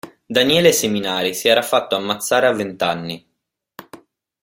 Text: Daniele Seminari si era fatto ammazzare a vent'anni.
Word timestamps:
Daniele 0.25 0.71
Seminari 0.73 1.35
si 1.35 1.47
era 1.47 1.61
fatto 1.61 1.95
ammazzare 1.95 2.47
a 2.47 2.53
vent'anni. 2.53 3.23